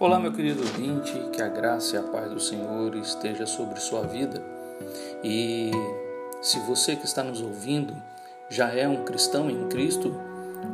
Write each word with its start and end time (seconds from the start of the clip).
Olá, 0.00 0.20
meu 0.20 0.32
querido 0.32 0.60
ouvinte, 0.60 1.12
que 1.32 1.42
a 1.42 1.48
graça 1.48 1.96
e 1.96 1.98
a 1.98 2.02
paz 2.04 2.30
do 2.30 2.38
Senhor 2.38 2.94
esteja 2.94 3.46
sobre 3.46 3.80
sua 3.80 4.02
vida. 4.02 4.40
E 5.24 5.72
se 6.40 6.60
você 6.60 6.94
que 6.94 7.04
está 7.04 7.24
nos 7.24 7.40
ouvindo 7.40 7.92
já 8.48 8.72
é 8.72 8.86
um 8.86 9.04
cristão 9.04 9.50
em 9.50 9.66
Cristo, 9.66 10.14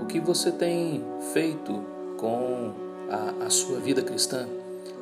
o 0.00 0.06
que 0.06 0.18
você 0.18 0.50
tem 0.50 1.04
feito 1.32 1.84
com 2.18 2.72
a, 3.08 3.46
a 3.46 3.48
sua 3.48 3.78
vida 3.78 4.02
cristã? 4.02 4.44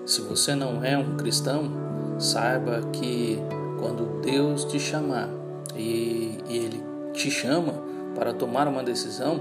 Se 0.05 0.21
você 0.21 0.55
não 0.55 0.85
é 0.85 0.99
um 0.99 1.17
cristão, 1.17 1.71
saiba 2.19 2.83
que 2.93 3.39
quando 3.79 4.21
Deus 4.21 4.67
te 4.67 4.79
chamar 4.79 5.31
e, 5.75 6.39
e 6.47 6.59
Ele 6.59 6.85
te 7.15 7.31
chama 7.31 7.73
para 8.15 8.35
tomar 8.35 8.69
uma 8.69 8.83
decisão, 8.83 9.41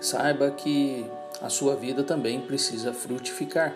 saiba 0.00 0.52
que 0.52 1.04
a 1.42 1.48
sua 1.48 1.74
vida 1.74 2.04
também 2.04 2.40
precisa 2.40 2.92
frutificar. 2.92 3.74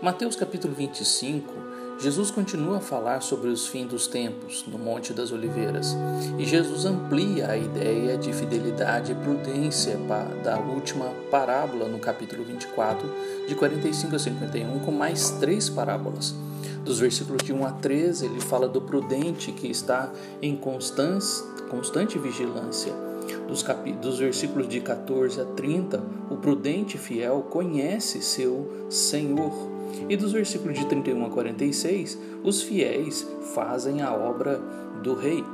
Mateus 0.00 0.34
capítulo 0.34 0.74
25, 0.74 1.52
Jesus 1.98 2.30
continua 2.30 2.78
a 2.78 2.80
falar 2.80 3.20
sobre 3.20 3.48
os 3.48 3.66
fins 3.68 3.86
dos 3.86 4.06
tempos 4.06 4.64
no 4.66 4.78
Monte 4.78 5.12
das 5.12 5.30
Oliveiras 5.30 5.96
e 6.38 6.44
Jesus 6.44 6.84
amplia 6.84 7.48
a 7.48 7.56
ideia 7.56 8.18
de 8.18 8.32
fidelidade 8.32 9.12
e 9.12 9.14
prudência 9.14 9.96
da 10.42 10.58
última 10.58 11.06
parábola 11.30 11.88
no 11.88 11.98
capítulo 11.98 12.44
24, 12.44 13.08
de 13.46 13.54
45 13.54 14.16
a 14.16 14.18
51, 14.18 14.80
com 14.80 14.90
mais 14.90 15.30
três 15.30 15.68
parábolas. 15.68 16.34
Dos 16.84 16.98
versículos 16.98 17.42
de 17.44 17.52
1 17.52 17.64
a 17.64 17.70
13, 17.70 18.26
ele 18.26 18.40
fala 18.40 18.66
do 18.66 18.80
prudente 18.80 19.52
que 19.52 19.68
está 19.68 20.10
em 20.40 20.56
constante, 20.56 21.26
constante 21.70 22.18
vigilância. 22.18 23.11
Dos, 23.46 23.62
cap... 23.62 23.90
dos 23.92 24.18
versículos 24.18 24.68
de 24.68 24.80
14 24.80 25.40
a 25.40 25.44
30, 25.44 26.02
o 26.30 26.36
prudente 26.36 26.98
fiel 26.98 27.46
conhece 27.50 28.22
seu 28.22 28.86
Senhor 28.88 29.72
e 30.08 30.16
dos 30.16 30.32
versículos 30.32 30.78
de 30.78 30.86
31 30.86 31.26
a 31.26 31.30
46, 31.30 32.18
os 32.42 32.62
fiéis 32.62 33.26
fazem 33.54 34.02
a 34.02 34.12
obra 34.12 34.60
do 35.02 35.14
rei. 35.14 35.44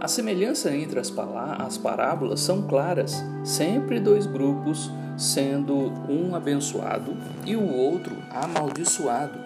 A 0.00 0.08
semelhança 0.08 0.74
entre 0.74 0.98
as, 0.98 1.12
as 1.58 1.78
parábolas 1.78 2.40
são 2.40 2.62
claras, 2.62 3.22
sempre 3.44 4.00
dois 4.00 4.26
grupos, 4.26 4.90
sendo 5.16 5.74
um 6.08 6.34
abençoado 6.34 7.16
e 7.44 7.54
o 7.54 7.72
outro 7.72 8.16
amaldiçoado. 8.30 9.38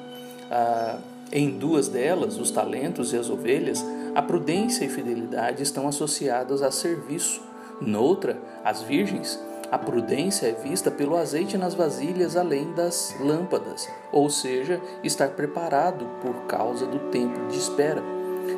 Ah, 0.51 0.99
em 1.33 1.51
duas 1.59 1.89
delas, 1.89 2.39
os 2.39 2.51
talentos 2.51 3.13
e 3.13 3.17
as 3.17 3.29
ovelhas, 3.29 3.85
a 4.15 4.23
prudência 4.23 4.85
e 4.85 4.89
fidelidade 4.89 5.63
estão 5.63 5.89
associadas 5.89 6.63
a 6.63 6.71
serviço. 6.71 7.43
Noutra, 7.81 8.41
as 8.65 8.83
virgens, 8.83 9.39
a 9.71 9.77
prudência 9.77 10.47
é 10.47 10.53
vista 10.53 10.91
pelo 10.91 11.17
azeite 11.17 11.59
nas 11.59 11.75
vasilhas 11.75 12.37
além 12.37 12.73
das 12.73 13.15
lâmpadas, 13.21 13.89
ou 14.13 14.31
seja, 14.31 14.81
estar 15.03 15.31
preparado 15.31 16.07
por 16.23 16.47
causa 16.47 16.87
do 16.87 17.11
tempo 17.11 17.49
de 17.49 17.59
espera. 17.59 18.03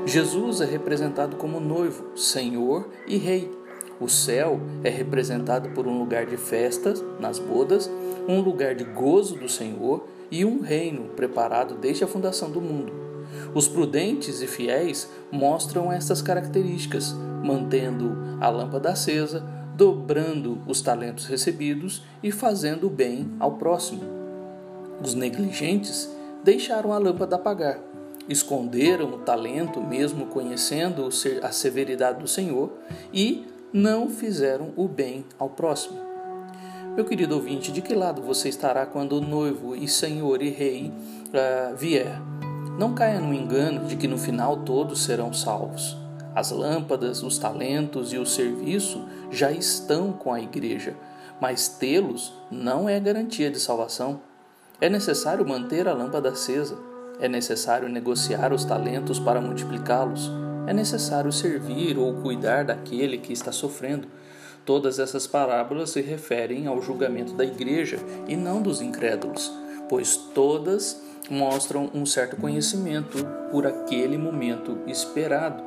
Jesus 0.05 0.61
é 0.61 0.67
representado 0.67 1.37
como 1.37 1.61
noivo, 1.61 2.17
Senhor 2.17 2.89
e 3.07 3.17
Rei. 3.17 3.51
O 4.01 4.09
céu 4.09 4.61
é 4.85 4.91
representado 4.91 5.71
por 5.71 5.87
um 5.87 5.99
lugar 5.99 6.27
de 6.27 6.37
festas, 6.37 7.05
nas 7.19 7.39
bodas, 7.39 7.91
um 8.29 8.41
lugar 8.41 8.75
de 8.75 8.85
gozo 8.85 9.35
do 9.35 9.49
Senhor 9.49 10.05
e 10.31 10.45
um 10.45 10.61
reino 10.61 11.09
preparado 11.17 11.75
desde 11.75 12.05
a 12.05 12.07
fundação 12.07 12.51
do 12.51 12.61
mundo. 12.61 12.93
Os 13.55 13.69
prudentes 13.69 14.43
e 14.43 14.47
fiéis 14.47 15.11
mostram 15.31 15.93
estas 15.93 16.23
características, 16.23 17.15
mantendo 17.43 18.17
a 18.41 18.49
lâmpada 18.49 18.91
acesa, 18.91 19.43
dobrando 19.75 20.61
os 20.67 20.81
talentos 20.81 21.27
recebidos 21.27 22.03
e 22.23 22.33
fazendo 22.33 22.87
o 22.87 22.91
bem 22.91 23.31
ao 23.39 23.53
próximo. 23.53 24.03
Os 25.03 25.15
negligentes 25.15 26.11
deixaram 26.43 26.93
a 26.93 26.99
lâmpada 26.99 27.37
apagar, 27.37 27.79
esconderam 28.29 29.11
o 29.11 29.19
talento, 29.19 29.81
mesmo 29.81 30.27
conhecendo 30.27 31.09
a 31.43 31.53
severidade 31.53 32.21
do 32.21 32.29
Senhor, 32.29 32.73
e 33.13 33.47
não 33.73 34.09
fizeram 34.09 34.73
o 34.77 34.89
bem 34.89 35.25
ao 35.39 35.51
próximo. 35.51 35.99
Meu 36.97 37.05
querido 37.05 37.37
ouvinte, 37.37 37.71
de 37.71 37.81
que 37.81 37.95
lado 37.95 38.21
você 38.21 38.49
estará 38.49 38.85
quando 38.85 39.13
o 39.13 39.21
noivo 39.21 39.77
e 39.77 39.87
Senhor 39.87 40.43
e 40.43 40.51
Rei 40.51 40.93
uh, 41.29 41.77
vier? 41.77 42.21
Não 42.79 42.95
caia 42.95 43.21
no 43.21 43.35
engano 43.35 43.87
de 43.87 43.97
que 43.97 44.07
no 44.07 44.17
final 44.17 44.59
todos 44.59 45.03
serão 45.03 45.33
salvos. 45.33 45.97
As 46.33 46.53
lâmpadas, 46.53 47.25
os 47.25 47.37
talentos 47.37 48.13
e 48.13 48.19
o 48.19 48.25
serviço 48.25 49.05
já 49.33 49.51
estão 49.51 50.13
com 50.13 50.33
a 50.33 50.41
igreja, 50.41 50.95
mas 51.41 51.69
tê-los 51.69 52.33
não 52.49 52.89
é 52.89 53.01
garantia 53.01 53.51
de 53.51 53.59
salvação. 53.59 54.21
É 54.81 54.89
necessário 54.89 55.45
manter 55.45 55.89
a 55.89 55.93
lâmpada 55.93 56.29
acesa, 56.29 56.79
é 57.19 57.29
necessário 57.29 57.89
negociar 57.89 58.53
os 58.53 58.65
talentos 58.65 59.19
para 59.19 59.41
multiplicá-los, 59.41 60.31
é 60.69 60.73
necessário 60.73 61.33
servir 61.33 61.99
ou 61.99 62.15
cuidar 62.23 62.65
daquele 62.65 63.19
que 63.19 63.33
está 63.33 63.51
sofrendo. 63.51 64.07
Todas 64.65 65.01
essas 65.01 65.27
parábolas 65.27 65.91
se 65.91 66.01
referem 66.01 66.69
ao 66.69 66.81
julgamento 66.81 67.33
da 67.33 67.45
igreja 67.45 67.99
e 68.29 68.37
não 68.37 68.63
dos 68.63 68.81
incrédulos, 68.81 69.51
pois 69.89 70.17
todas 70.17 71.01
mostram 71.31 71.91
um 71.95 72.07
certo 72.07 72.37
conhecimento 72.37 73.19
por 73.51 73.67
aquele 73.67 74.17
momento 74.17 74.79
esperado. 74.87 75.63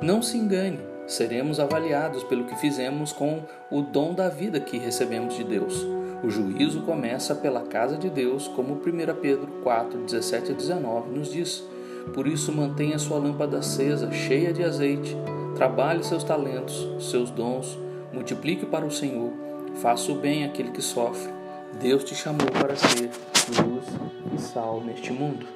Não 0.00 0.22
se 0.22 0.36
engane, 0.36 0.80
seremos 1.06 1.60
avaliados 1.60 2.24
pelo 2.24 2.44
que 2.44 2.56
fizemos 2.56 3.12
com 3.12 3.42
o 3.70 3.82
dom 3.82 4.14
da 4.14 4.28
vida 4.28 4.60
que 4.60 4.78
recebemos 4.78 5.34
de 5.34 5.44
Deus. 5.44 5.86
O 6.24 6.30
juízo 6.30 6.82
começa 6.82 7.34
pela 7.34 7.60
casa 7.60 7.96
de 7.96 8.08
Deus, 8.08 8.48
como 8.48 8.74
1 8.74 8.80
Pedro 9.20 9.48
4, 9.62 10.04
17 10.04 10.52
a 10.52 10.54
19 10.54 11.10
nos 11.10 11.30
diz. 11.30 11.62
Por 12.14 12.26
isso, 12.26 12.52
mantenha 12.52 12.98
sua 12.98 13.18
lâmpada 13.18 13.58
acesa, 13.58 14.10
cheia 14.10 14.52
de 14.52 14.62
azeite, 14.62 15.16
trabalhe 15.54 16.04
seus 16.04 16.24
talentos, 16.24 16.88
seus 17.00 17.30
dons, 17.30 17.78
multiplique 18.12 18.64
para 18.64 18.86
o 18.86 18.90
Senhor, 18.90 19.32
faça 19.74 20.10
o 20.12 20.14
bem 20.14 20.44
àquele 20.44 20.70
que 20.70 20.82
sofre. 20.82 21.35
Deus 21.80 22.04
te 22.04 22.14
chamou 22.14 22.50
para 22.52 22.74
ser 22.74 23.10
luz 23.62 23.84
e 24.34 24.40
sal 24.40 24.82
neste 24.82 25.12
mundo. 25.12 25.46